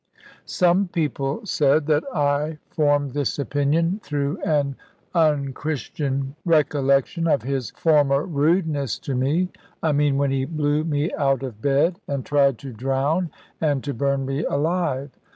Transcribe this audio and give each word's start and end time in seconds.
Some 0.47 0.87
people 0.87 1.45
said 1.45 1.85
that 1.85 2.03
I 2.11 2.57
formed 2.71 3.11
this 3.11 3.37
opinion 3.37 3.99
through 4.01 4.41
an 4.41 4.75
unchristian 5.13 6.35
recollection 6.43 7.27
of 7.27 7.43
his 7.43 7.69
former 7.69 8.23
rudeness 8.23 8.97
to 8.97 9.13
me; 9.13 9.49
I 9.83 9.91
mean 9.91 10.17
when 10.17 10.31
he 10.31 10.45
blew 10.45 10.83
me 10.83 11.11
out 11.13 11.43
of 11.43 11.61
bed, 11.61 11.99
and 12.07 12.25
tried 12.25 12.57
to 12.65 12.73
drown, 12.73 13.29
and 13.61 13.83
to 13.83 13.93
burn 13.93 14.25
me 14.25 14.43
alive. 14.43 15.11